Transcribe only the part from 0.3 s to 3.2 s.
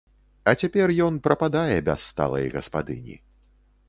А цяпер ён прападае без сталай гаспадыні.